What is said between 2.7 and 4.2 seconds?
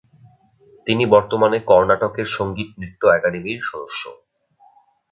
নৃত্য একাডেমির সদস্য।